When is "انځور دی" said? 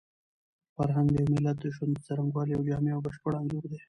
3.37-3.77